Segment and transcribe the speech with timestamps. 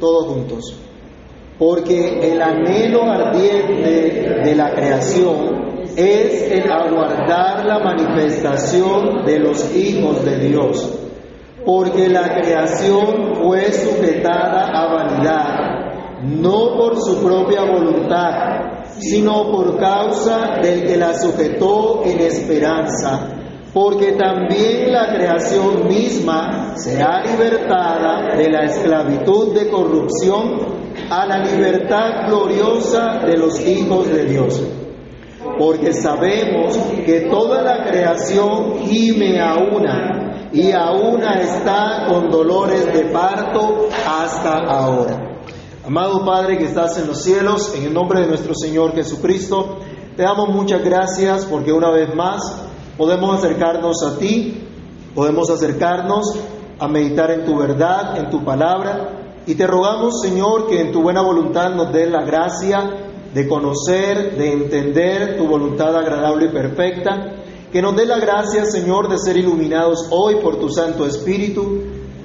[0.00, 0.78] todos juntos.
[1.58, 10.24] Porque el anhelo ardiente de la creación es el aguardar la manifestación de los hijos
[10.24, 10.98] de Dios.
[11.64, 20.58] Porque la creación fue sujetada a vanidad, no por su propia voluntad, sino por causa
[20.60, 23.38] del que la sujetó en esperanza
[23.72, 32.26] porque también la creación misma será libertada de la esclavitud de corrupción a la libertad
[32.26, 34.62] gloriosa de los hijos de Dios.
[35.58, 42.92] Porque sabemos que toda la creación gime a una y a una está con dolores
[42.92, 45.32] de parto hasta ahora.
[45.84, 49.78] Amado Padre que estás en los cielos, en el nombre de nuestro Señor Jesucristo,
[50.16, 52.40] te damos muchas gracias porque una vez más
[52.96, 54.62] podemos acercarnos a ti,
[55.14, 56.38] podemos acercarnos
[56.82, 59.10] a meditar en tu verdad, en tu palabra,
[59.46, 62.90] y te rogamos, Señor, que en tu buena voluntad nos dé la gracia
[63.32, 67.34] de conocer, de entender tu voluntad agradable y perfecta,
[67.70, 71.82] que nos dé la gracia, Señor, de ser iluminados hoy por tu Santo Espíritu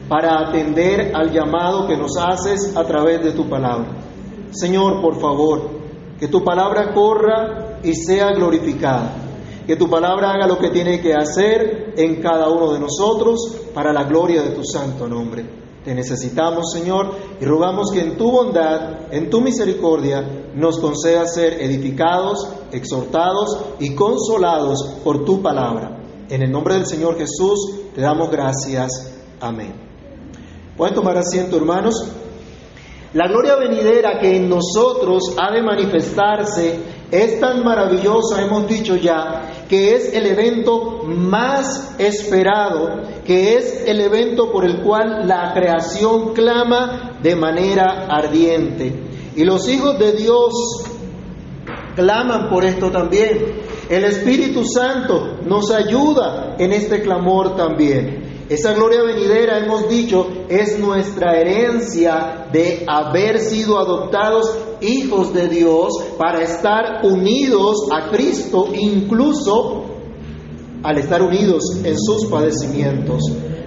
[0.10, 3.86] para atender al llamado que nos haces a través de tu palabra.
[4.50, 5.70] Señor, por favor,
[6.20, 9.27] que tu palabra corra y sea glorificada
[9.68, 13.92] que tu palabra haga lo que tiene que hacer en cada uno de nosotros para
[13.92, 15.46] la gloria de tu santo nombre.
[15.84, 21.62] Te necesitamos, Señor, y rogamos que en tu bondad, en tu misericordia, nos conceda ser
[21.62, 25.98] edificados, exhortados y consolados por tu palabra.
[26.30, 27.60] En el nombre del Señor Jesús
[27.94, 29.14] te damos gracias.
[29.42, 29.74] Amén.
[30.78, 32.06] Pueden tomar asiento, hermanos.
[33.14, 36.80] La gloria venidera que en nosotros ha de manifestarse
[37.12, 44.00] es tan maravillosa, hemos dicho ya, que es el evento más esperado, que es el
[44.02, 48.94] evento por el cual la creación clama de manera ardiente.
[49.36, 50.54] Y los hijos de Dios
[51.96, 53.62] claman por esto también.
[53.90, 58.27] El Espíritu Santo nos ayuda en este clamor también.
[58.50, 65.92] Esa gloria venidera, hemos dicho, es nuestra herencia de haber sido adoptados hijos de Dios
[66.18, 69.84] para estar unidos a Cristo, incluso
[70.82, 73.22] al estar unidos en sus padecimientos.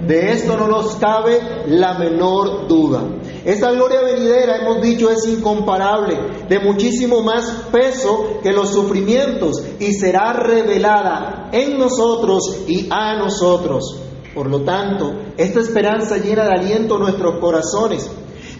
[0.06, 3.02] De esto no nos cabe la menor duda.
[3.44, 6.16] Esa gloria venidera, hemos dicho, es incomparable,
[6.48, 14.09] de muchísimo más peso que los sufrimientos y será revelada en nosotros y a nosotros.
[14.40, 18.10] Por lo tanto, esta esperanza llena de aliento nuestros corazones,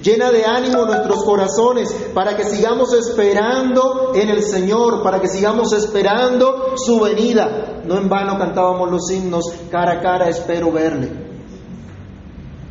[0.03, 5.73] llena de ánimo nuestros corazones para que sigamos esperando en el Señor, para que sigamos
[5.73, 7.81] esperando su venida.
[7.87, 11.11] No en vano cantábamos los himnos, cara a cara espero verle.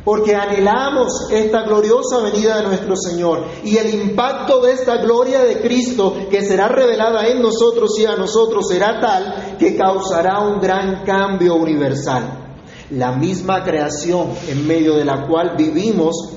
[0.04, 5.60] Porque anhelamos esta gloriosa venida de nuestro Señor y el impacto de esta gloria de
[5.60, 11.04] Cristo que será revelada en nosotros y a nosotros será tal que causará un gran
[11.04, 12.49] cambio universal.
[12.90, 16.34] La misma creación en medio de la cual vivimos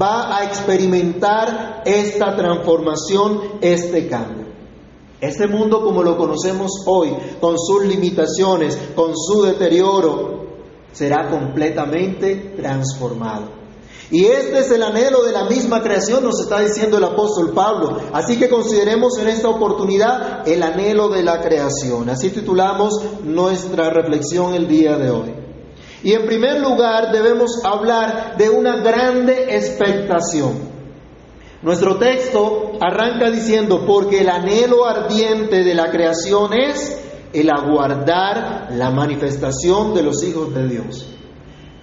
[0.00, 4.46] va a experimentar esta transformación, este cambio.
[5.20, 10.46] Este mundo como lo conocemos hoy, con sus limitaciones, con su deterioro,
[10.92, 13.62] será completamente transformado.
[14.10, 17.98] Y este es el anhelo de la misma creación, nos está diciendo el apóstol Pablo.
[18.12, 22.10] Así que consideremos en esta oportunidad el anhelo de la creación.
[22.10, 22.92] Así titulamos
[23.24, 25.51] nuestra reflexión el día de hoy.
[26.02, 30.72] Y en primer lugar debemos hablar de una grande expectación.
[31.62, 37.00] Nuestro texto arranca diciendo, porque el anhelo ardiente de la creación es
[37.32, 41.06] el aguardar la manifestación de los hijos de Dios.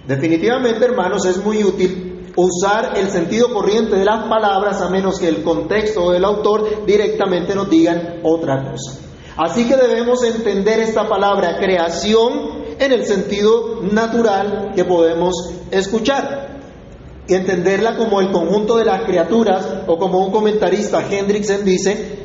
[0.06, 5.28] Definitivamente, hermanos, es muy útil usar el sentido corriente de las palabras a menos que
[5.28, 8.98] el contexto del autor directamente nos digan otra cosa.
[9.36, 15.34] Así que debemos entender esta palabra creación en el sentido natural que podemos
[15.70, 16.60] escuchar
[17.28, 22.18] y entenderla como el conjunto de las criaturas o como un comentarista Hendrickson dice,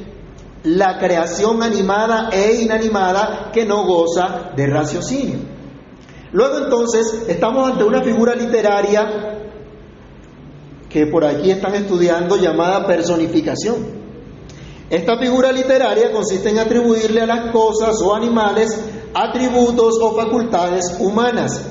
[0.63, 5.40] la creación animada e inanimada que no goza de raciocinio.
[6.31, 9.36] Luego entonces estamos ante una figura literaria
[10.90, 14.06] que por aquí están estudiando llamada personificación.
[14.90, 18.80] Esta figura literaria consiste en atribuirle a las cosas o animales
[19.16, 21.66] atributos o facultades humanas.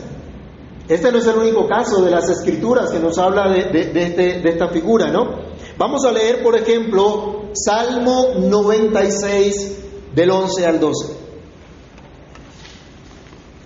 [0.89, 4.69] Este no es el único caso de las escrituras que nos habla de, este, esta
[4.69, 5.55] figura, ¿no?
[5.79, 9.79] Vamos a leer, por ejemplo, Salmo 96
[10.15, 11.25] del 11 al 12.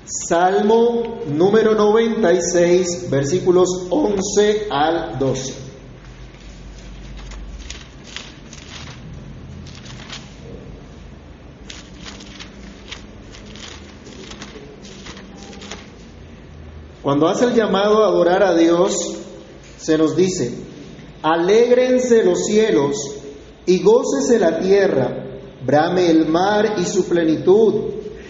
[0.04, 5.54] Salmo número 96, versículos 11 al 12.
[17.02, 18.92] Cuando hace el llamado a adorar a Dios,
[19.76, 20.52] se nos dice,
[21.22, 22.96] alégrense los cielos
[23.66, 25.24] y gócese la tierra,
[25.64, 27.74] brame el mar y su plenitud,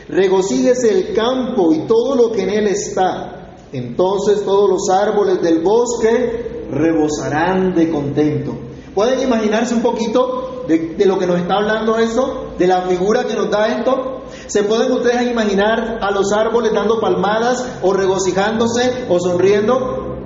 [0.08, 3.56] regocíjese el campo y todo lo que en él está.
[3.72, 8.54] Entonces todos los árboles del bosque rebosarán de contento.
[8.94, 12.52] ¿Pueden imaginarse un poquito de, de, lo que nos está hablando eso?
[12.58, 14.17] ¿De la figura que nos da esto?
[14.48, 20.16] ¿Se pueden ustedes imaginar a los árboles dando palmadas o regocijándose o sonriendo?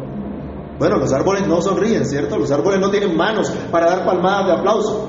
[0.78, 2.38] Bueno, los árboles no sonríen, ¿cierto?
[2.38, 5.08] Los árboles no tienen manos para dar palmadas de aplauso.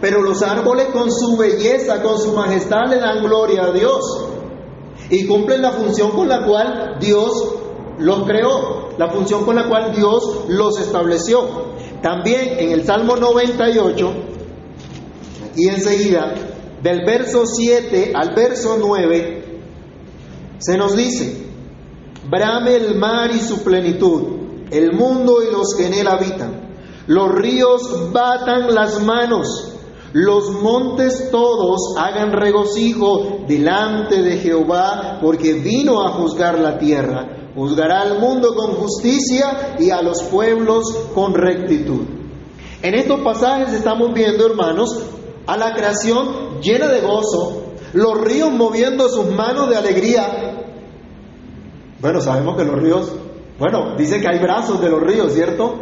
[0.00, 4.28] Pero los árboles con su belleza, con su majestad le dan gloria a Dios.
[5.10, 7.54] Y cumplen la función con la cual Dios
[7.98, 11.74] los creó, la función con la cual Dios los estableció.
[12.02, 14.12] También en el Salmo 98,
[15.56, 16.34] y enseguida,
[16.84, 19.58] del verso 7 al verso 9,
[20.58, 21.46] se nos dice,
[22.28, 26.74] brame el mar y su plenitud, el mundo y los que en él habitan.
[27.06, 29.72] Los ríos batan las manos,
[30.12, 37.50] los montes todos hagan regocijo delante de Jehová, porque vino a juzgar la tierra.
[37.54, 42.02] Juzgará al mundo con justicia y a los pueblos con rectitud.
[42.82, 44.98] En estos pasajes estamos viendo, hermanos,
[45.46, 50.64] a la creación llena de gozo, los ríos moviendo sus manos de alegría.
[52.00, 53.12] Bueno, sabemos que los ríos,
[53.58, 55.74] bueno, dice que hay brazos de los ríos, ¿cierto?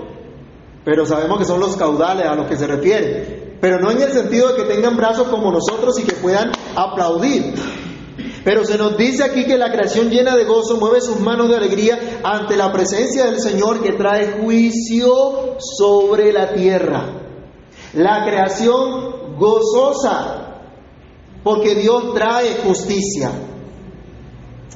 [0.85, 3.57] Pero sabemos que son los caudales a los que se refiere.
[3.61, 7.55] Pero no en el sentido de que tengan brazos como nosotros y que puedan aplaudir.
[8.45, 11.57] Pero se nos dice aquí que la creación llena de gozo mueve sus manos de
[11.57, 17.05] alegría ante la presencia del Señor que trae juicio sobre la tierra.
[17.95, 20.42] La creación gozosa,
[21.43, 23.31] porque Dios trae justicia.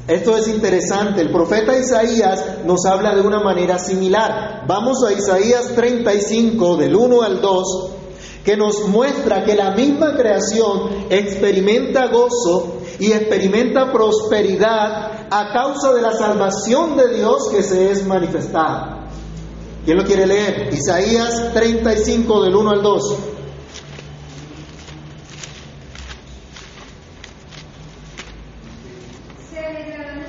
[0.08, 1.20] Esto es interesante.
[1.20, 4.62] El profeta Isaías nos habla de una manera similar.
[4.66, 7.90] Vamos a Isaías 35, del 1 al 2,
[8.44, 16.02] que nos muestra que la misma creación experimenta gozo y experimenta prosperidad a causa de
[16.02, 19.08] la salvación de Dios que se es manifestada.
[19.84, 20.72] ¿Quién lo quiere leer?
[20.72, 23.16] Isaías 35 del 1 al 2.
[29.50, 30.24] Se alegrarán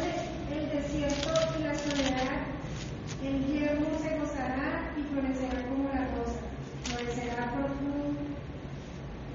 [0.52, 1.30] el desierto
[1.60, 2.48] y la soledad,
[3.24, 6.40] el yermo se gozará y florecerá como la rosa,
[6.84, 8.16] florecerá profu-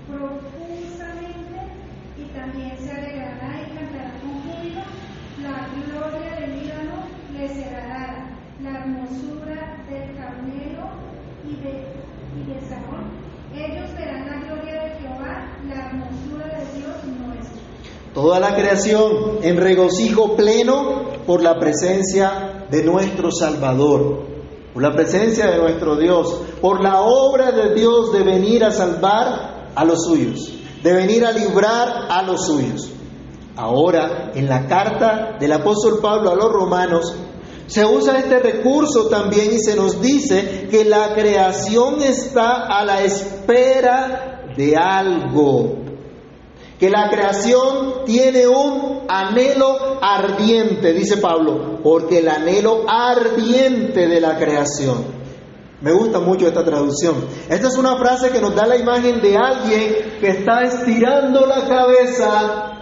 [0.08, 1.58] profusamente
[2.16, 4.82] y también se alegrará y cantará con júbilo,
[5.42, 6.96] la gloria del Líbano
[7.32, 8.30] le será dada,
[8.62, 10.86] la hermosura del Carmelo
[11.44, 11.72] y de,
[12.38, 13.10] y de Sarón.
[13.54, 17.60] Ellos verán la gloria de Jehová, la hermosura de Dios nuestro.
[18.14, 24.24] Toda la creación en regocijo pleno por la presencia de nuestro Salvador,
[24.72, 29.72] por la presencia de nuestro Dios, por la obra de Dios de venir a salvar
[29.74, 32.88] a los suyos, de venir a librar a los suyos.
[33.56, 37.14] Ahora, en la carta del apóstol Pablo a los romanos,
[37.66, 43.02] se usa este recurso también y se nos dice que la creación está a la
[43.02, 45.81] espera de algo
[46.82, 54.36] que la creación tiene un anhelo ardiente, dice Pablo, porque el anhelo ardiente de la
[54.36, 55.04] creación.
[55.80, 57.24] Me gusta mucho esta traducción.
[57.48, 61.68] Esta es una frase que nos da la imagen de alguien que está estirando la
[61.68, 62.72] cabeza,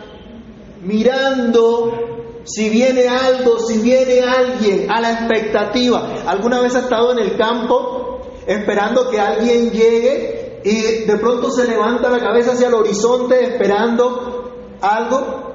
[0.81, 6.23] mirando si viene algo, si viene alguien, a la expectativa.
[6.27, 11.67] ¿Alguna vez ha estado en el campo esperando que alguien llegue y de pronto se
[11.67, 15.55] levanta la cabeza hacia el horizonte esperando algo.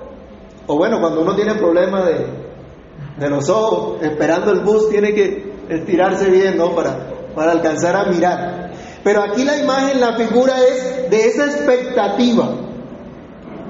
[0.68, 2.26] O bueno, cuando uno tiene problemas de,
[3.18, 6.74] de los ojos, esperando el bus, tiene que estirarse bien, ¿no?
[6.74, 8.72] Para, para alcanzar a mirar.
[9.04, 12.50] Pero aquí la imagen, la figura es de esa expectativa,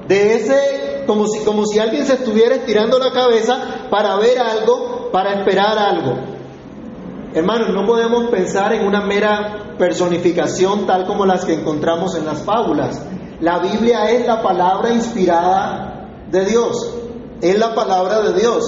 [0.08, 5.10] de ese, como si, como si alguien se estuviera estirando la cabeza para ver algo,
[5.12, 6.35] para esperar algo.
[7.36, 12.42] Hermanos, no podemos pensar en una mera personificación tal como las que encontramos en las
[12.42, 12.98] fábulas.
[13.40, 16.94] La Biblia es la palabra inspirada de Dios,
[17.42, 18.64] es la palabra de Dios.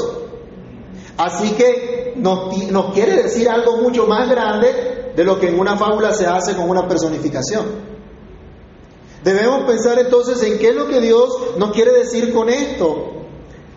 [1.17, 2.53] Así que nos,
[2.93, 6.69] quiere decir algo mucho más grande de lo que en una fábula se hace con
[6.69, 7.65] una personificación.
[9.25, 13.15] Debemos pensar entonces en qué es lo que Dios nos quiere decir con esto.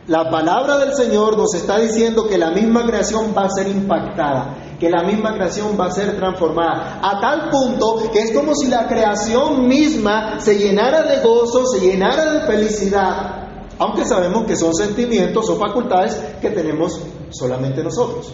[0.08, 4.58] La palabra del Señor nos está diciendo que la misma creación va a ser impactada,
[4.82, 8.68] que la misma creación va a ser transformada, a tal punto que es como si
[8.68, 14.74] la creación misma se llenara de gozo, se llenara de felicidad, aunque sabemos que son
[14.74, 18.34] sentimientos o facultades que tenemos solamente nosotros.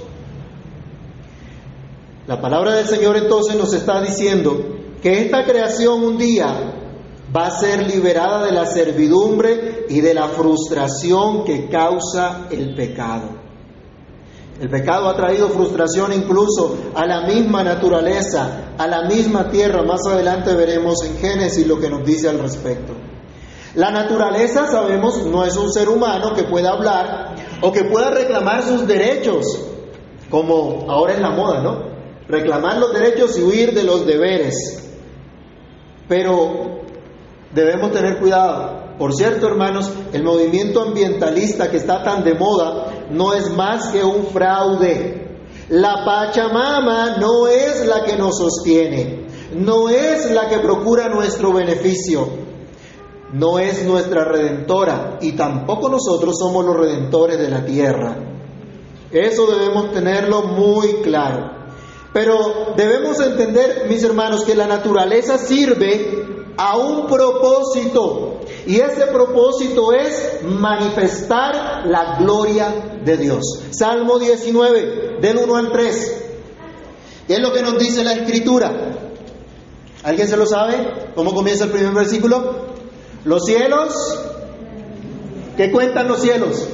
[2.28, 4.58] La palabra del Señor entonces nos está diciendo
[5.02, 6.48] que esta creación un día
[7.36, 13.47] va a ser liberada de la servidumbre y de la frustración que causa el pecado.
[14.60, 19.84] El pecado ha traído frustración incluso a la misma naturaleza, a la misma tierra.
[19.84, 22.94] Más adelante veremos en Génesis lo que nos dice al respecto.
[23.76, 28.64] La naturaleza, sabemos, no es un ser humano que pueda hablar o que pueda reclamar
[28.64, 29.46] sus derechos,
[30.32, 31.84] como ahora es la moda, ¿no?
[32.28, 34.84] Reclamar los derechos y huir de los deberes.
[36.08, 36.82] Pero
[37.54, 38.87] debemos tener cuidado.
[38.98, 44.04] Por cierto, hermanos, el movimiento ambientalista que está tan de moda no es más que
[44.04, 45.38] un fraude.
[45.70, 52.48] La Pachamama no es la que nos sostiene, no es la que procura nuestro beneficio
[53.34, 58.16] no es nuestra redentora y tampoco nosotros somos los redentores de la tierra.
[59.12, 61.58] Eso debemos tenerlo muy claro.
[62.14, 66.26] Pero debemos entender, mis hermanos, que la naturaleza sirve
[66.58, 68.37] a un propósito
[68.68, 73.62] y ese propósito es manifestar la gloria de Dios.
[73.72, 76.24] Salmo 19, del 1 al 3.
[77.28, 78.72] ¿Qué es lo que nos dice la escritura?
[80.04, 81.12] ¿Alguien se lo sabe?
[81.16, 82.68] ¿Cómo comienza el primer versículo?
[83.24, 83.94] Los cielos,
[85.56, 86.68] ¿qué cuentan los cielos?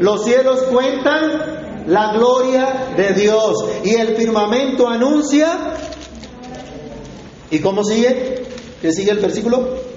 [0.00, 5.76] Los cielos cuentan la gloria de Dios y el firmamento anuncia.
[7.50, 8.44] ¿Y cómo sigue?
[8.82, 9.91] ¿Qué sigue el versículo?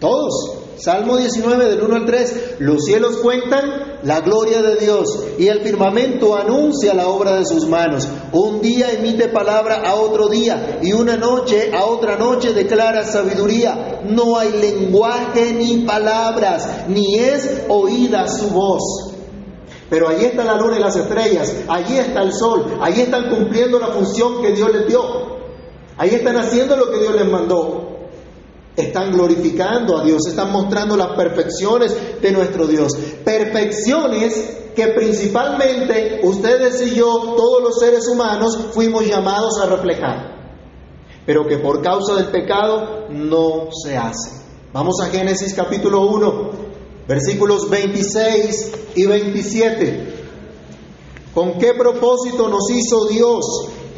[0.00, 0.58] Todos.
[0.76, 2.56] Salmo 19 del 1 al 3.
[2.60, 7.66] Los cielos cuentan la gloria de Dios y el firmamento anuncia la obra de sus
[7.66, 8.08] manos.
[8.32, 14.02] Un día emite palabra a otro día y una noche a otra noche declara sabiduría.
[14.04, 19.14] No hay lenguaje ni palabras, ni es oída su voz.
[19.90, 23.80] Pero allí está la luna y las estrellas, allí está el sol, allí están cumpliendo
[23.80, 25.00] la función que Dios les dio.
[25.96, 27.87] Ahí están haciendo lo que Dios les mandó
[28.82, 32.92] están glorificando a Dios, están mostrando las perfecciones de nuestro Dios.
[33.24, 40.36] Perfecciones que principalmente ustedes y yo, todos los seres humanos, fuimos llamados a reflejar,
[41.26, 44.30] pero que por causa del pecado no se hace.
[44.72, 46.50] Vamos a Génesis capítulo 1,
[47.08, 50.14] versículos 26 y 27.
[51.34, 53.44] ¿Con qué propósito nos hizo Dios?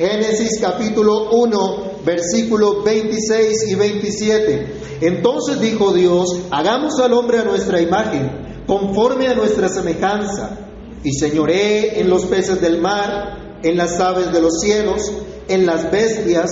[0.01, 4.67] Génesis capítulo 1, versículos 26 y 27.
[5.03, 10.57] Entonces dijo Dios, hagamos al hombre a nuestra imagen, conforme a nuestra semejanza,
[11.05, 15.03] y señoré en los peces del mar, en las aves de los cielos,
[15.49, 16.49] en las bestias,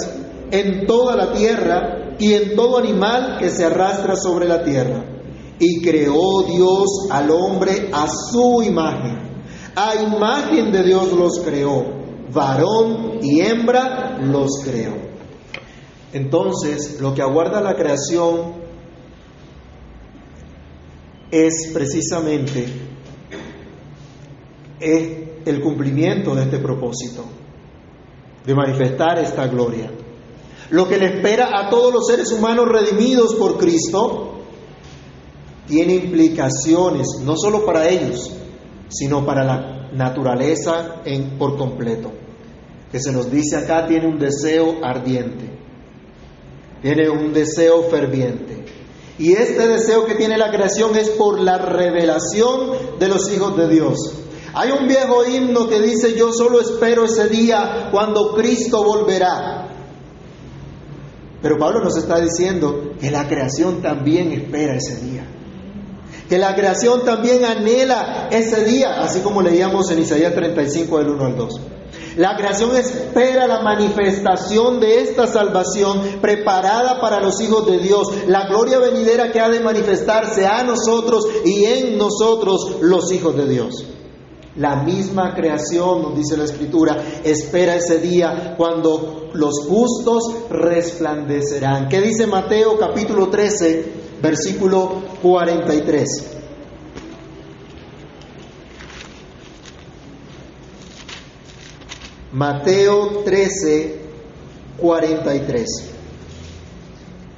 [0.50, 5.06] en toda la tierra y en todo animal que se arrastra sobre la tierra.
[5.58, 9.26] Y creó Dios al hombre a su imagen.
[9.74, 11.97] A imagen de Dios los creó,
[12.32, 14.96] varón y hembra los creó.
[16.12, 18.54] Entonces, lo que aguarda la creación
[21.30, 22.66] es precisamente
[24.80, 27.24] el cumplimiento de este propósito,
[28.46, 29.90] de manifestar esta gloria.
[30.70, 34.34] Lo que le espera a todos los seres humanos redimidos por Cristo
[35.66, 38.30] tiene implicaciones no solo para ellos,
[38.88, 42.12] sino para la naturaleza en, por completo.
[42.90, 45.58] Que se nos dice acá tiene un deseo ardiente
[46.82, 48.64] tiene un deseo ferviente.
[49.18, 53.68] Y este deseo que tiene la creación es por la revelación de los hijos de
[53.68, 53.96] Dios.
[54.54, 59.68] Hay un viejo himno que dice, yo solo espero ese día cuando Cristo volverá.
[61.42, 65.26] Pero Pablo nos está diciendo que la creación también espera ese día.
[66.28, 71.24] Que la creación también anhela ese día, así como leíamos en Isaías 35 del 1
[71.24, 71.60] al 2.
[72.16, 78.48] La creación espera la manifestación de esta salvación preparada para los hijos de Dios, la
[78.48, 83.84] gloria venidera que ha de manifestarse a nosotros y en nosotros los hijos de Dios.
[84.56, 91.88] La misma creación, dice la Escritura, espera ese día cuando los justos resplandecerán.
[91.88, 96.38] ¿Qué dice Mateo capítulo 13, versículo 43?
[102.32, 104.00] Mateo 13,
[104.78, 105.66] 43.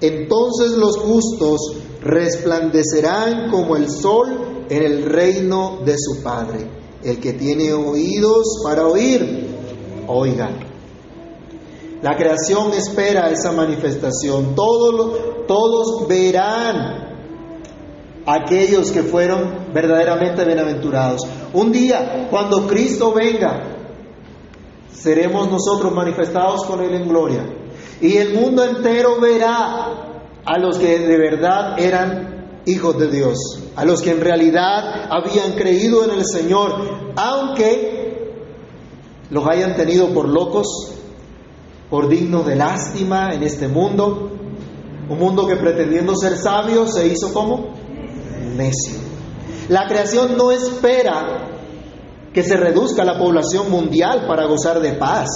[0.00, 6.68] Entonces los justos resplandecerán como el sol en el reino de su Padre.
[7.04, 9.46] El que tiene oídos para oír,
[10.06, 10.70] oiga.
[12.02, 14.54] La creación espera esa manifestación.
[14.54, 17.11] Todos, todos verán
[18.26, 21.21] aquellos que fueron verdaderamente bienaventurados.
[21.52, 23.76] Un día, cuando Cristo venga,
[24.92, 27.45] seremos nosotros manifestados con Él en gloria.
[28.00, 30.11] Y el mundo entero verá
[30.45, 33.37] a los que de verdad eran hijos de Dios,
[33.76, 38.33] a los que en realidad habían creído en el Señor, aunque
[39.28, 40.66] los hayan tenido por locos,
[41.90, 44.30] por dignos de lástima en este mundo,
[45.09, 47.75] un mundo que pretendiendo ser sabio se hizo como
[48.56, 48.99] necio.
[49.68, 51.49] La creación no espera
[52.32, 55.28] que se reduzca la población mundial para gozar de paz.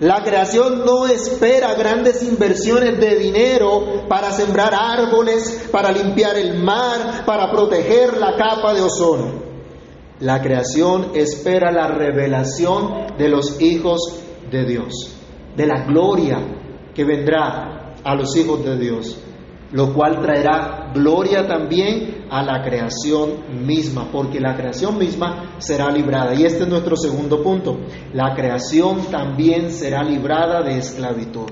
[0.00, 7.24] La creación no espera grandes inversiones de dinero para sembrar árboles, para limpiar el mar,
[7.26, 9.50] para proteger la capa de ozono.
[10.20, 15.16] La creación espera la revelación de los hijos de Dios,
[15.56, 16.38] de la gloria
[16.94, 19.18] que vendrá a los hijos de Dios
[19.72, 26.34] lo cual traerá gloria también a la creación misma, porque la creación misma será librada.
[26.34, 27.78] Y este es nuestro segundo punto.
[28.12, 31.48] La creación también será librada de esclavitud.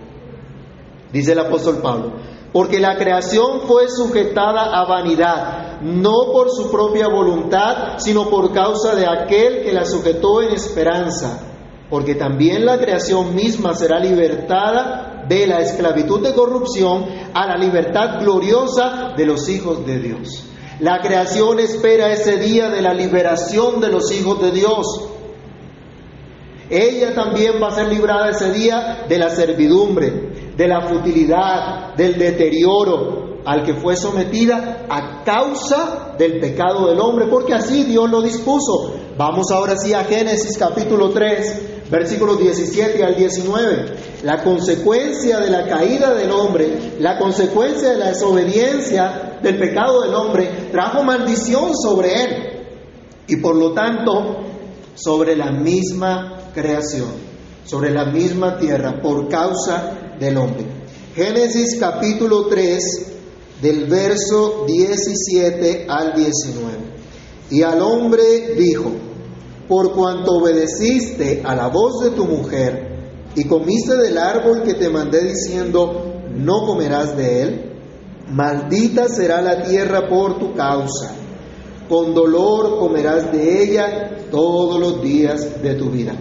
[1.12, 2.14] Dice el apóstol Pablo,
[2.52, 8.94] porque la creación fue sujetada a vanidad, no por su propia voluntad, sino por causa
[8.94, 11.47] de aquel que la sujetó en esperanza,
[11.90, 18.21] porque también la creación misma será libertada de la esclavitud de corrupción a la libertad
[18.21, 20.45] gloriosa de los hijos de Dios.
[20.80, 24.87] La creación espera ese día de la liberación de los hijos de Dios.
[26.71, 32.18] Ella también va a ser librada ese día de la servidumbre, de la futilidad, del
[32.18, 38.21] deterioro al que fue sometida a causa del pecado del hombre, porque así Dios lo
[38.21, 38.92] dispuso.
[39.16, 43.97] Vamos ahora sí a Génesis capítulo 3, versículos 17 al 19.
[44.23, 50.14] La consecuencia de la caída del hombre, la consecuencia de la desobediencia del pecado del
[50.14, 52.31] hombre, trajo maldición sobre él
[53.27, 54.44] y por lo tanto
[54.94, 57.09] sobre la misma creación,
[57.64, 60.66] sobre la misma tierra, por causa del hombre.
[61.14, 63.09] Génesis capítulo 3,
[63.62, 66.77] del verso 17 al 19.
[67.51, 68.92] Y al hombre dijo,
[69.68, 72.88] por cuanto obedeciste a la voz de tu mujer
[73.35, 77.72] y comiste del árbol que te mandé diciendo, no comerás de él,
[78.31, 81.14] maldita será la tierra por tu causa,
[81.88, 86.14] con dolor comerás de ella todos los días de tu vida.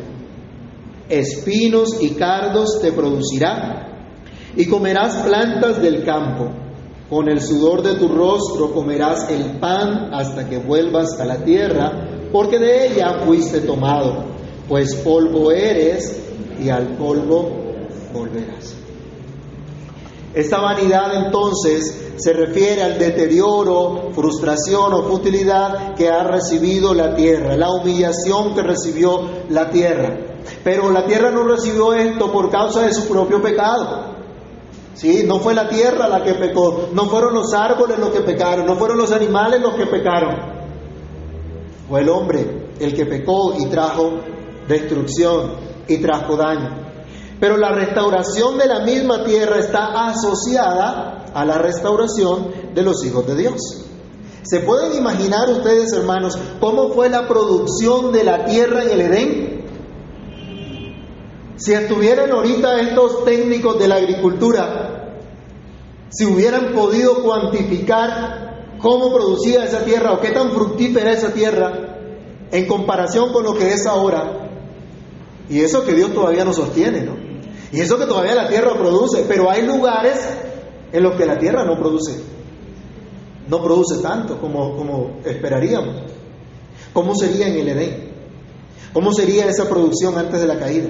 [1.09, 3.87] Espinos y cardos te producirá,
[4.57, 6.49] y comerás plantas del campo.
[7.09, 12.06] Con el sudor de tu rostro comerás el pan hasta que vuelvas a la tierra,
[12.31, 14.25] porque de ella fuiste tomado,
[14.67, 16.19] pues polvo eres
[16.61, 17.49] y al polvo
[18.13, 18.75] volverás.
[20.33, 27.55] Esta vanidad entonces se refiere al deterioro, frustración o futilidad que ha recibido la tierra,
[27.55, 30.17] la humillación que recibió la tierra.
[30.63, 34.15] Pero la tierra no recibió esto por causa de su propio pecado.
[34.95, 35.23] ¿Sí?
[35.25, 38.75] No fue la tierra la que pecó, no fueron los árboles los que pecaron, no
[38.75, 40.56] fueron los animales los que pecaron.
[41.89, 44.19] Fue el hombre el que pecó y trajo
[44.67, 45.53] destrucción
[45.87, 46.87] y trajo daño.
[47.39, 53.25] Pero la restauración de la misma tierra está asociada a la restauración de los hijos
[53.27, 53.85] de Dios.
[54.43, 59.65] ¿Se pueden imaginar ustedes, hermanos, cómo fue la producción de la tierra en el Edén?
[61.57, 65.15] Si estuvieran ahorita estos técnicos de la agricultura,
[66.09, 71.97] si hubieran podido cuantificar cómo producía esa tierra o qué tan fructífera esa tierra
[72.51, 74.49] en comparación con lo que es ahora.
[75.49, 77.15] Y eso que Dios todavía no sostiene, ¿no?
[77.71, 80.17] Y eso que todavía la tierra produce, pero hay lugares
[80.91, 82.15] en los que la tierra no produce.
[83.47, 85.95] No produce tanto como, como esperaríamos.
[86.93, 88.07] ¿Cómo sería en el Edén?
[88.93, 90.89] ¿Cómo sería esa producción antes de la caída?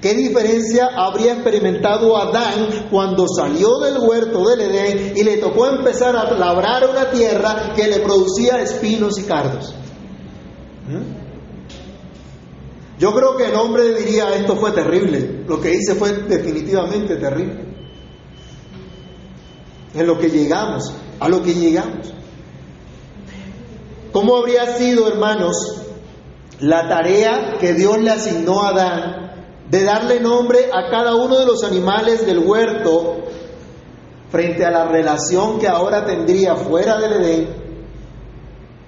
[0.00, 6.16] ¿Qué diferencia habría experimentado Adán cuando salió del huerto del Edén y le tocó empezar
[6.16, 9.74] a labrar una tierra que le producía espinos y cardos?
[10.88, 11.20] ¿Mm?
[12.98, 17.64] Yo creo que el hombre diría, esto fue terrible, lo que hice fue definitivamente terrible.
[19.94, 22.12] En lo que llegamos, a lo que llegamos.
[24.12, 25.82] ¿Cómo habría sido, hermanos,
[26.58, 29.29] la tarea que Dios le asignó a Adán
[29.70, 33.18] de darle nombre a cada uno de los animales del huerto
[34.30, 37.48] frente a la relación que ahora tendría fuera del Edén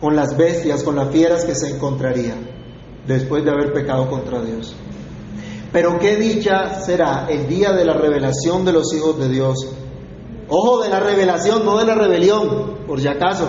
[0.01, 2.35] con las bestias, con las fieras que se encontraría
[3.07, 4.75] después de haber pecado contra Dios.
[5.73, 9.69] Pero qué dicha será el día de la revelación de los hijos de Dios.
[10.49, 13.49] Ojo de la revelación, no de la rebelión, por si acaso.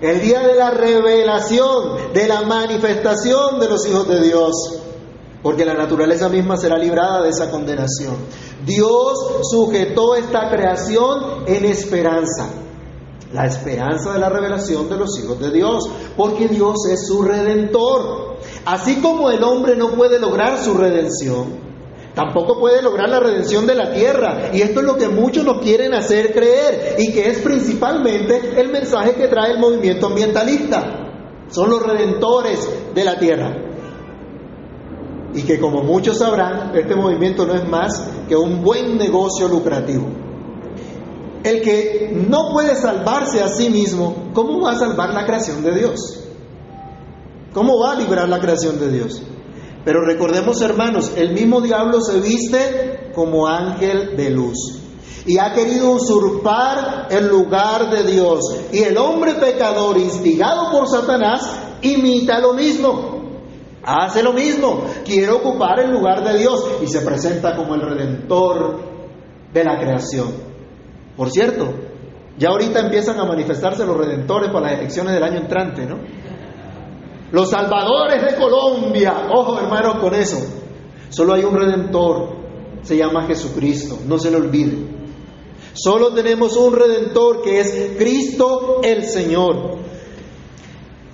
[0.00, 4.52] El día de la revelación, de la manifestación de los hijos de Dios.
[5.44, 8.16] Porque la naturaleza misma será librada de esa condenación.
[8.64, 12.48] Dios sujetó esta creación en esperanza.
[13.30, 15.84] La esperanza de la revelación de los hijos de Dios.
[16.16, 18.38] Porque Dios es su redentor.
[18.64, 21.62] Así como el hombre no puede lograr su redención,
[22.14, 24.50] Tampoco puede lograr la redención de la tierra.
[24.52, 28.68] Y esto es lo que muchos nos quieren hacer creer y que es principalmente el
[28.68, 31.44] mensaje que trae el movimiento ambientalista.
[31.48, 33.63] Son los redentores de la tierra.
[35.34, 40.06] Y que como muchos sabrán, este movimiento no es más que un buen negocio lucrativo.
[41.42, 45.74] El que no puede salvarse a sí mismo, ¿cómo va a salvar la creación de
[45.74, 46.20] Dios?
[47.52, 49.22] ¿Cómo va a librar la creación de Dios?
[49.84, 54.80] Pero recordemos, hermanos, el mismo diablo se viste como ángel de luz
[55.26, 58.40] y ha querido usurpar el lugar de Dios.
[58.72, 61.50] Y el hombre pecador, instigado por Satanás,
[61.82, 63.13] imita lo mismo.
[63.86, 68.78] Hace lo mismo, quiere ocupar el lugar de Dios y se presenta como el redentor
[69.52, 70.32] de la creación.
[71.16, 71.72] Por cierto,
[72.38, 75.98] ya ahorita empiezan a manifestarse los redentores para las elecciones del año entrante, ¿no?
[77.30, 79.28] Los salvadores de Colombia.
[79.34, 80.38] Ojo hermanos con eso.
[81.10, 82.44] Solo hay un redentor.
[82.82, 83.98] Se llama Jesucristo.
[84.06, 84.94] No se lo olviden.
[85.72, 89.78] Solo tenemos un redentor que es Cristo el Señor.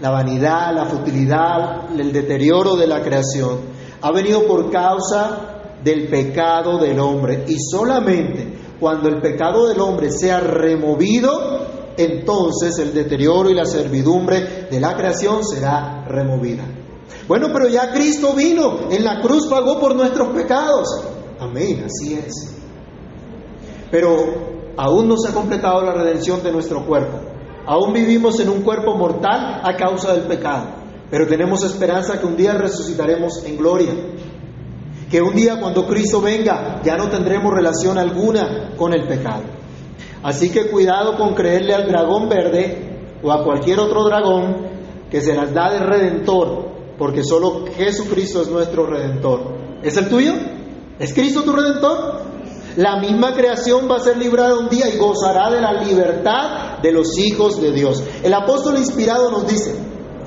[0.01, 3.59] La vanidad, la futilidad, el deterioro de la creación
[4.01, 7.45] ha venido por causa del pecado del hombre.
[7.49, 14.69] Y solamente cuando el pecado del hombre sea removido, entonces el deterioro y la servidumbre
[14.71, 16.65] de la creación será removida.
[17.29, 20.89] Bueno, pero ya Cristo vino, en la cruz pagó por nuestros pecados.
[21.39, 22.57] Amén, así es.
[23.91, 27.30] Pero aún no se ha completado la redención de nuestro cuerpo.
[27.71, 30.71] Aún vivimos en un cuerpo mortal a causa del pecado.
[31.09, 33.93] Pero tenemos esperanza que un día resucitaremos en gloria.
[35.09, 39.45] Que un día cuando Cristo venga ya no tendremos relación alguna con el pecado.
[40.21, 44.67] Así que cuidado con creerle al dragón verde o a cualquier otro dragón
[45.09, 49.43] que se las da de redentor, porque solo Jesucristo es nuestro redentor.
[49.85, 50.33] ¿Es el tuyo?
[50.99, 52.20] ¿Es Cristo tu redentor?
[52.77, 56.93] La misma creación va a ser librada un día y gozará de la libertad de
[56.93, 58.03] los hijos de Dios.
[58.23, 59.75] El apóstol inspirado nos dice,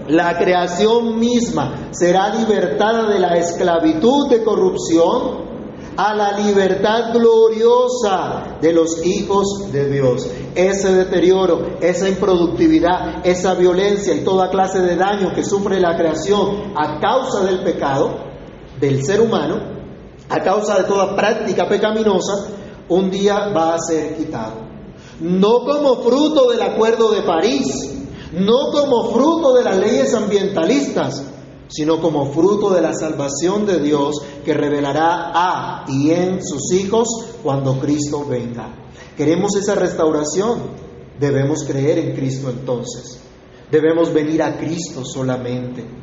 [0.07, 5.53] la creación misma será libertada de la esclavitud de corrupción
[5.95, 10.29] a la libertad gloriosa de los hijos de Dios.
[10.55, 16.73] Ese deterioro, esa improductividad, esa violencia y toda clase de daño que sufre la creación
[16.75, 18.17] a causa del pecado
[18.79, 19.72] del ser humano,
[20.33, 22.47] a causa de toda práctica pecaminosa,
[22.89, 24.63] un día va a ser quitado.
[25.19, 27.93] No como fruto del Acuerdo de París,
[28.33, 31.23] no como fruto de las leyes ambientalistas,
[31.67, 37.07] sino como fruto de la salvación de Dios que revelará a y en sus hijos
[37.43, 38.73] cuando Cristo venga.
[39.15, 40.61] ¿Queremos esa restauración?
[41.19, 43.21] Debemos creer en Cristo entonces.
[43.69, 46.02] Debemos venir a Cristo solamente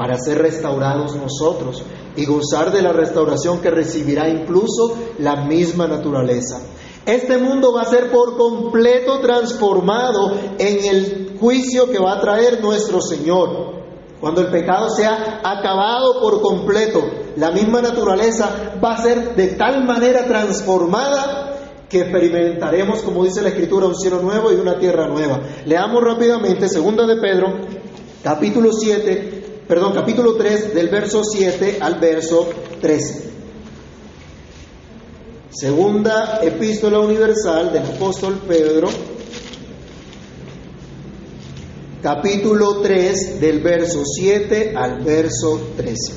[0.00, 1.82] para ser restaurados nosotros
[2.16, 6.58] y gozar de la restauración que recibirá incluso la misma naturaleza.
[7.04, 12.62] Este mundo va a ser por completo transformado en el juicio que va a traer
[12.62, 13.74] nuestro Señor.
[14.22, 17.02] Cuando el pecado sea acabado por completo,
[17.36, 21.58] la misma naturaleza va a ser de tal manera transformada
[21.90, 25.40] que experimentaremos, como dice la Escritura, un cielo nuevo y una tierra nueva.
[25.66, 27.48] Leamos rápidamente, segunda de Pedro,
[28.22, 29.39] capítulo 7,
[29.70, 33.30] perdón, capítulo 3, del verso 7 al verso 13.
[35.50, 38.88] Segunda epístola universal del apóstol Pedro,
[42.02, 46.14] capítulo 3 del verso 7 al verso 13.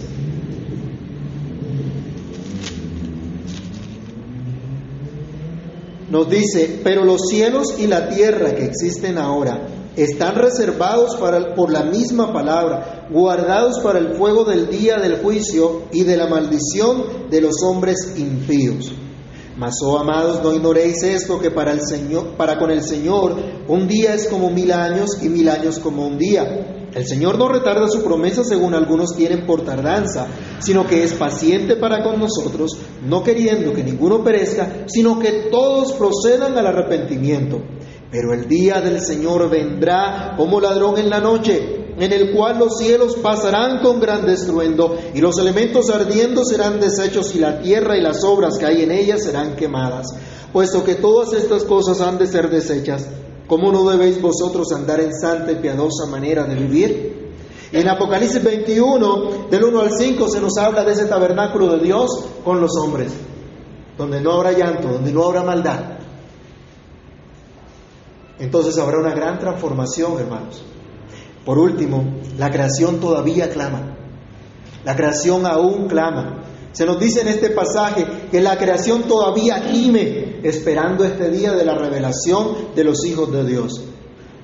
[6.10, 11.84] Nos dice, pero los cielos y la tierra que existen ahora están reservados por la
[11.84, 17.41] misma palabra, guardados para el fuego del día del juicio y de la maldición de
[17.41, 18.93] los hombres impíos.
[19.56, 23.36] Mas, oh amados, no ignoréis esto, que para, el Señor, para con el Señor
[23.67, 26.89] un día es como mil años y mil años como un día.
[26.95, 30.27] El Señor no retarda su promesa según algunos tienen por tardanza,
[30.60, 35.93] sino que es paciente para con nosotros, no queriendo que ninguno perezca, sino que todos
[35.93, 37.62] procedan al arrepentimiento.
[38.13, 42.78] Pero el día del Señor vendrá como ladrón en la noche en el cual los
[42.78, 48.02] cielos pasarán con gran estruendo, y los elementos ardiendo serán deshechos, y la tierra y
[48.02, 50.08] las obras que hay en ella serán quemadas.
[50.52, 53.08] Puesto que todas estas cosas han de ser deshechas,
[53.47, 57.34] ¿Cómo no debéis vosotros andar en santa y piadosa manera de vivir?
[57.71, 62.10] En Apocalipsis 21, del 1 al 5, se nos habla de ese tabernáculo de Dios
[62.43, 63.12] con los hombres,
[63.97, 65.92] donde no habrá llanto, donde no habrá maldad.
[68.43, 70.62] Entonces habrá una gran transformación, hermanos.
[71.45, 72.03] Por último,
[72.38, 73.95] la creación todavía clama.
[74.84, 76.43] La creación aún clama.
[76.73, 81.63] Se nos dice en este pasaje que la creación todavía gime esperando este día de
[81.63, 83.82] la revelación de los hijos de Dios.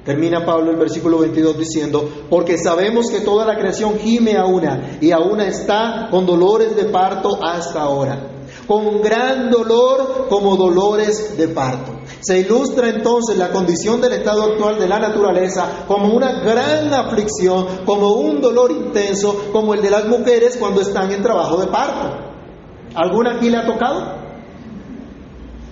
[0.06, 4.98] Termina Pablo el versículo 22 diciendo, porque sabemos que toda la creación gime a una
[5.02, 11.38] y a una está con dolores de parto hasta ahora, con gran dolor como dolores
[11.38, 11.99] de parto.
[12.22, 17.66] Se ilustra entonces la condición del estado actual de la naturaleza como una gran aflicción,
[17.86, 22.30] como un dolor intenso, como el de las mujeres cuando están en trabajo de parto.
[22.96, 24.20] ¿Alguna aquí le ha tocado?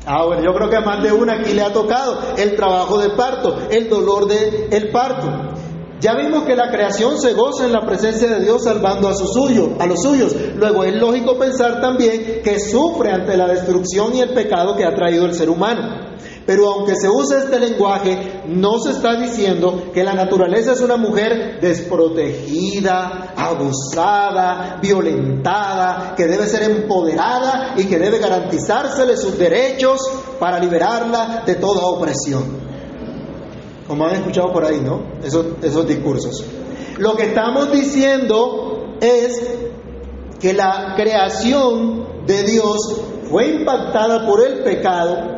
[0.05, 2.97] Ah, bueno, yo creo que a más de una aquí le ha tocado el trabajo
[2.97, 5.27] de parto, el dolor del el parto.
[5.99, 9.27] Ya vimos que la creación se goza en la presencia de Dios salvando a, su
[9.27, 10.33] suyo, a los suyos.
[10.55, 14.93] Luego es lógico pensar también que sufre ante la destrucción y el pecado que ha
[14.93, 16.06] traído el ser humano.
[16.47, 20.95] Pero aunque se use este lenguaje, no se está diciendo que la naturaleza es una
[20.95, 29.99] mujer desprotegida, abusada, violentada, que debe ser empoderada y que debe garantizársele sus derechos
[30.39, 32.45] para liberarla de toda opresión.
[33.86, 35.19] Como han escuchado por ahí, ¿no?
[35.21, 36.45] Esos, esos discursos.
[36.97, 39.43] Lo que estamos diciendo es
[40.39, 45.38] que la creación de Dios fue impactada por el pecado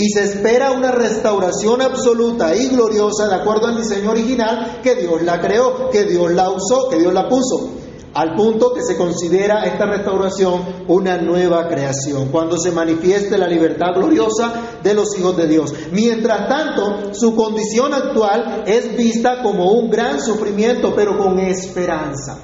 [0.00, 5.20] y se espera una restauración absoluta y gloriosa de acuerdo al diseño original que Dios
[5.20, 7.68] la creó, que Dios la usó, que Dios la puso.
[8.14, 13.88] Al punto que se considera esta restauración una nueva creación, cuando se manifieste la libertad
[13.94, 15.74] gloriosa de los hijos de Dios.
[15.92, 22.38] Mientras tanto, su condición actual es vista como un gran sufrimiento, pero con esperanza.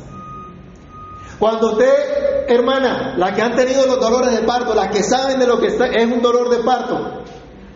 [1.38, 5.46] Cuando usted, hermana, la que han tenido los dolores de parto, las que saben de
[5.46, 7.24] lo que es un dolor de parto,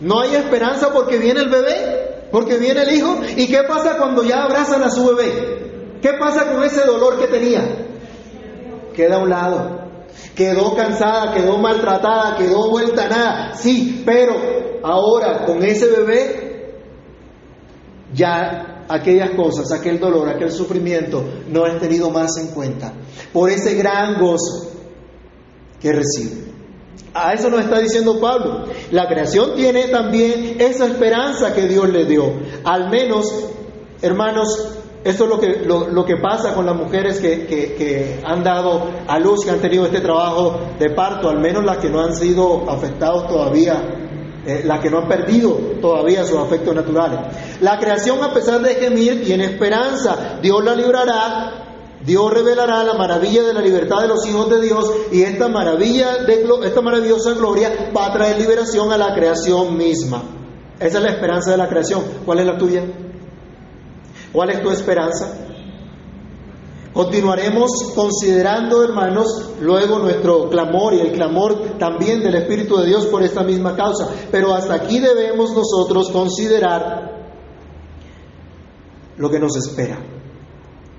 [0.01, 3.21] no hay esperanza porque viene el bebé, porque viene el hijo.
[3.37, 5.99] ¿Y qué pasa cuando ya abrazan a su bebé?
[6.01, 7.63] ¿Qué pasa con ese dolor que tenía?
[8.95, 9.81] Queda a un lado.
[10.35, 13.55] Quedó cansada, quedó maltratada, quedó vuelta a nada.
[13.55, 14.35] Sí, pero
[14.83, 16.79] ahora con ese bebé,
[18.15, 22.93] ya aquellas cosas, aquel dolor, aquel sufrimiento, no es tenido más en cuenta.
[23.33, 24.73] Por ese gran gozo
[25.79, 26.50] que recibe.
[27.13, 28.67] A eso nos está diciendo Pablo.
[28.93, 32.33] La creación tiene también esa esperanza que Dios le dio.
[32.65, 33.27] Al menos,
[34.01, 38.89] hermanos, esto es lo que, lo, que pasa con las mujeres que, que, han dado
[39.09, 42.15] a luz, que han tenido este trabajo de parto, al menos las que no han
[42.15, 43.83] sido afectados todavía,
[44.47, 47.19] eh, las que no han perdido todavía sus afectos naturales.
[47.61, 50.39] La creación, a pesar de gemir, tiene esperanza.
[50.43, 51.70] Dios la librará
[52.05, 56.19] Dios revelará la maravilla de la libertad de los hijos de Dios y esta maravilla
[56.25, 60.23] de esta maravillosa gloria va a traer liberación a la creación misma.
[60.79, 62.03] Esa es la esperanza de la creación.
[62.25, 62.85] ¿Cuál es la tuya?
[64.33, 65.51] ¿Cuál es tu esperanza?
[66.93, 73.23] Continuaremos considerando, hermanos, luego nuestro clamor y el clamor también del Espíritu de Dios por
[73.23, 74.09] esta misma causa.
[74.31, 77.11] Pero hasta aquí debemos nosotros considerar
[79.19, 80.20] lo que nos espera.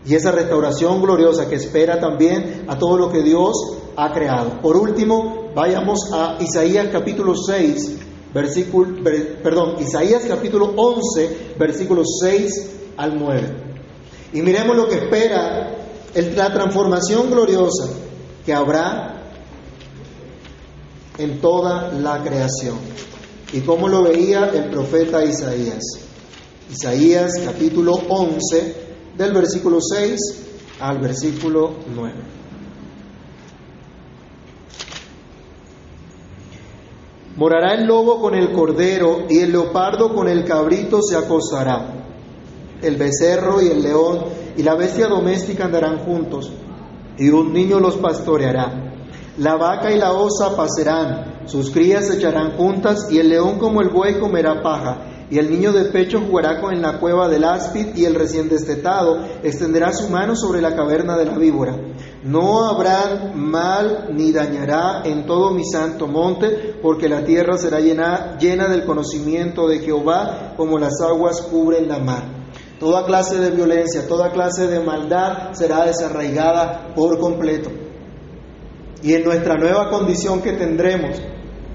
[0.06, 3.54] Y esa restauración gloriosa que espera también a todo lo que Dios
[3.96, 4.62] ha creado.
[4.62, 7.98] Por último, vayamos a Isaías capítulo 6,
[8.34, 9.04] versículo,
[9.44, 13.56] perdón, Isaías capítulo 11, versículos 6 al 9.
[14.34, 15.78] Y miremos lo que espera
[16.16, 17.90] la transformación gloriosa
[18.46, 19.22] que habrá
[21.18, 22.78] en toda la creación.
[23.54, 25.84] Y cómo lo veía el profeta Isaías.
[26.72, 30.20] Isaías capítulo 11, del versículo 6
[30.80, 32.14] al versículo 9.
[37.38, 42.06] Morará el lobo con el cordero y el leopardo con el cabrito se acosará.
[42.82, 44.26] El becerro y el león
[44.58, 46.52] y la bestia doméstica andarán juntos
[47.18, 48.94] y un niño los pastoreará.
[49.38, 53.82] La vaca y la osa pasarán, sus crías se echarán juntas y el león como
[53.82, 57.96] el buey comerá paja y el niño de pecho jugará con la cueva del áspid,
[57.96, 61.74] y el recién destetado extenderá su mano sobre la caverna de la víbora.
[62.24, 68.38] No habrá mal ni dañará en todo mi santo monte, porque la tierra será llena,
[68.40, 72.24] llena del conocimiento de Jehová, como las aguas cubren la mar.
[72.78, 77.70] Toda clase de violencia, toda clase de maldad será desarraigada por completo.
[79.02, 81.22] Y en nuestra nueva condición que tendremos,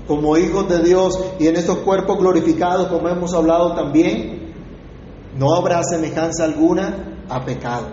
[0.06, 4.54] como hijos de Dios y en estos cuerpos glorificados, como hemos hablado también,
[5.36, 7.88] no habrá semejanza alguna a pecado.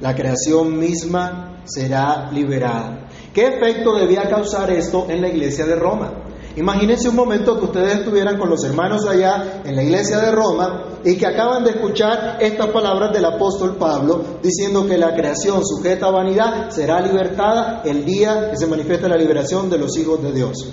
[0.00, 3.06] La creación misma será liberada.
[3.32, 6.22] ¿Qué efecto debía causar esto en la iglesia de Roma?
[6.56, 10.98] Imagínense un momento que ustedes estuvieran con los hermanos allá en la iglesia de Roma
[11.02, 16.06] y que acaban de escuchar estas palabras del apóstol Pablo diciendo que la creación sujeta
[16.06, 20.32] a vanidad será libertada el día que se manifieste la liberación de los hijos de
[20.32, 20.72] Dios.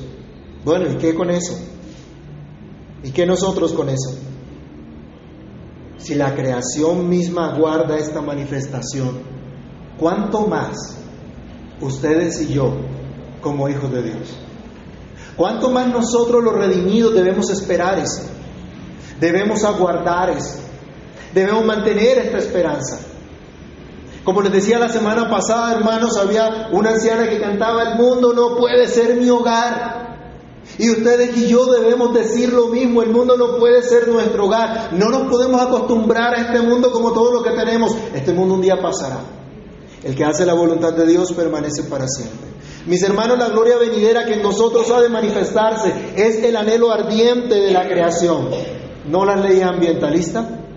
[0.63, 1.57] Bueno, ¿y qué con eso?
[3.03, 4.17] ¿Y qué nosotros con eso?
[5.97, 9.19] Si la creación misma guarda esta manifestación,
[9.97, 10.97] ¿cuánto más
[11.81, 12.73] ustedes y yo
[13.41, 14.37] como hijos de Dios?
[15.35, 18.23] ¿Cuánto más nosotros los redimidos debemos esperar eso?
[19.19, 20.59] Debemos aguardar eso.
[21.33, 22.99] Debemos mantener esta esperanza.
[24.23, 28.55] Como les decía la semana pasada, hermanos, había una anciana que cantaba, el mundo no
[28.57, 29.98] puede ser mi hogar.
[30.79, 34.93] Y ustedes y yo debemos decir lo mismo, el mundo no puede ser nuestro hogar.
[34.93, 37.93] No nos podemos acostumbrar a este mundo como todo lo que tenemos.
[38.15, 39.19] Este mundo un día pasará.
[40.01, 42.47] El que hace la voluntad de Dios permanece para siempre.
[42.85, 47.55] Mis hermanos, la gloria venidera que en nosotros ha de manifestarse es el anhelo ardiente
[47.55, 48.47] de la creación,
[49.05, 50.68] no la ley ambientalista,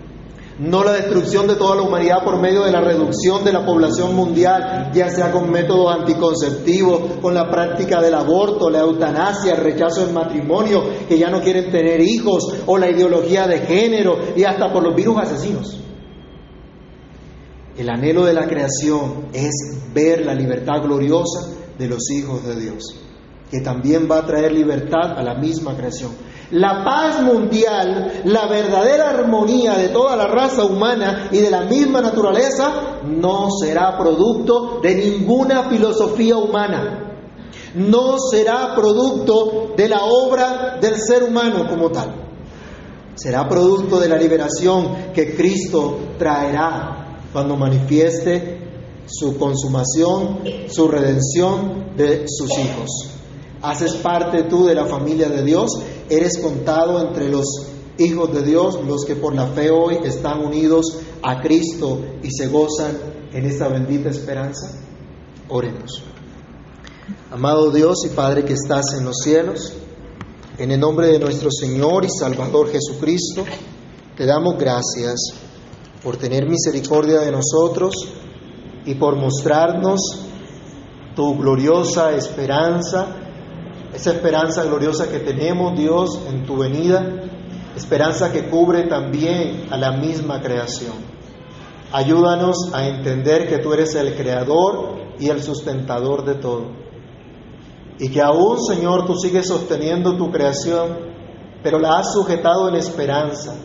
[0.59, 4.15] no la destrucción de toda la humanidad por medio de la reducción de la población
[4.15, 10.05] mundial, ya sea con métodos anticonceptivos, con la práctica del aborto, la eutanasia, el rechazo
[10.05, 14.71] del matrimonio, que ya no quieren tener hijos, o la ideología de género y hasta
[14.71, 15.79] por los virus asesinos.
[17.75, 22.95] El anhelo de la creación es ver la libertad gloriosa de los hijos de Dios,
[23.49, 26.11] que también va a traer libertad a la misma creación.
[26.51, 32.01] La paz mundial, la verdadera armonía de toda la raza humana y de la misma
[32.01, 36.99] naturaleza, no será producto de ninguna filosofía humana.
[37.75, 42.13] No será producto de la obra del ser humano como tal.
[43.15, 48.59] Será producto de la liberación que Cristo traerá cuando manifieste
[49.05, 53.13] su consumación, su redención de sus hijos.
[53.63, 55.71] Haces parte tú de la familia de Dios,
[56.09, 57.45] eres contado entre los
[57.97, 62.47] hijos de Dios, los que por la fe hoy están unidos a Cristo y se
[62.47, 62.97] gozan
[63.31, 64.69] en esta bendita esperanza.
[65.47, 66.03] Oremos.
[67.31, 69.73] Amado Dios y Padre que estás en los cielos,
[70.57, 73.45] en el nombre de nuestro Señor y Salvador Jesucristo,
[74.17, 75.33] te damos gracias
[76.03, 77.95] por tener misericordia de nosotros
[78.85, 80.01] y por mostrarnos
[81.15, 83.22] tu gloriosa esperanza,
[83.93, 87.23] esa esperanza gloriosa que tenemos, Dios, en tu venida,
[87.75, 90.93] esperanza que cubre también a la misma creación.
[91.91, 96.71] Ayúdanos a entender que tú eres el creador y el sustentador de todo.
[97.99, 101.13] Y que aún, Señor, tú sigues sosteniendo tu creación,
[101.61, 103.55] pero la has sujetado en esperanza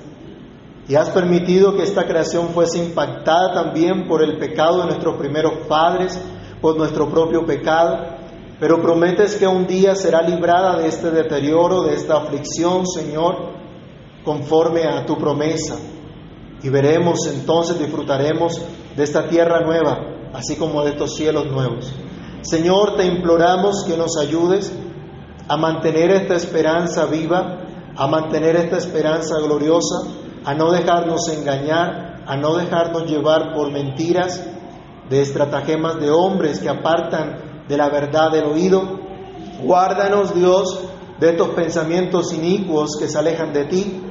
[0.88, 5.66] y has permitido que esta creación fuese impactada también por el pecado de nuestros primeros
[5.68, 6.18] padres,
[6.60, 8.17] por nuestro propio pecado,
[8.60, 13.52] pero prometes que un día será librada de este deterioro, de esta aflicción, Señor,
[14.24, 15.76] conforme a tu promesa.
[16.62, 18.60] Y veremos entonces, disfrutaremos
[18.96, 21.92] de esta tierra nueva, así como de estos cielos nuevos.
[22.42, 24.72] Señor, te imploramos que nos ayudes
[25.48, 27.60] a mantener esta esperanza viva,
[27.96, 30.02] a mantener esta esperanza gloriosa,
[30.44, 34.44] a no dejarnos engañar, a no dejarnos llevar por mentiras,
[35.08, 38.98] de estratagemas de hombres que apartan de la verdad del oído.
[39.62, 40.88] Guárdanos, Dios,
[41.20, 44.02] de estos pensamientos inicuos que se alejan de ti.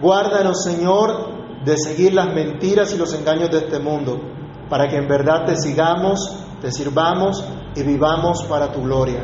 [0.00, 4.20] Guárdanos, Señor, de seguir las mentiras y los engaños de este mundo,
[4.68, 6.18] para que en verdad te sigamos,
[6.60, 9.22] te sirvamos y vivamos para tu gloria.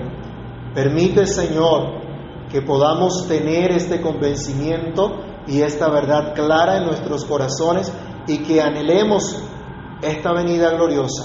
[0.74, 1.98] Permite, Señor,
[2.50, 7.92] que podamos tener este convencimiento y esta verdad clara en nuestros corazones
[8.26, 9.42] y que anhelemos
[10.02, 11.24] esta venida gloriosa,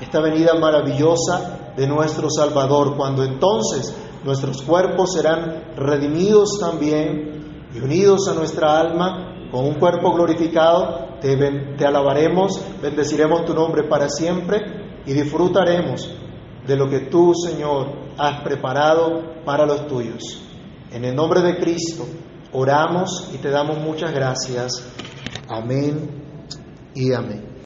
[0.00, 3.94] esta venida maravillosa de nuestro Salvador, cuando entonces
[4.24, 11.36] nuestros cuerpos serán redimidos también y unidos a nuestra alma con un cuerpo glorificado, te,
[11.76, 14.60] te alabaremos, bendeciremos tu nombre para siempre
[15.06, 16.10] y disfrutaremos
[16.66, 20.42] de lo que tú, Señor, has preparado para los tuyos.
[20.90, 22.06] En el nombre de Cristo,
[22.56, 24.86] Oramos y te damos muchas gracias.
[25.48, 26.08] Amén
[26.94, 27.53] y amén.